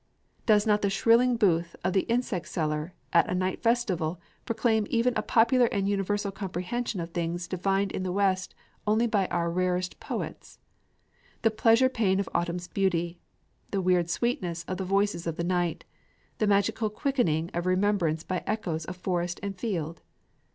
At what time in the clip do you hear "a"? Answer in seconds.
3.29-3.35, 5.15-5.21